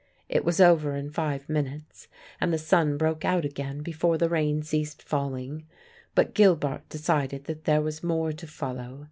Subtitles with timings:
[0.29, 2.07] It was over in five minutes,
[2.39, 5.67] and the sun broke out again before the rain ceased falling;
[6.15, 8.99] but Gilbart decided that there was more to follow.